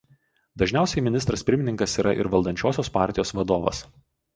Dažniausiai 0.61 1.03
ministras 1.09 1.47
pirmininkas 1.51 1.95
yra 2.05 2.17
ir 2.23 2.33
valdančiosios 2.35 2.95
partijos 3.01 3.41
vadovas. 3.41 3.89